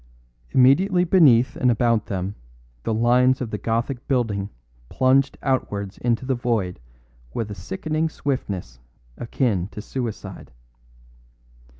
[0.49, 2.33] Immediately beneath and about them
[2.81, 4.49] the lines of the Gothic building
[4.89, 6.79] plunged outwards into the void
[7.35, 8.79] with a sickening swiftness
[9.15, 10.49] akin to suicide.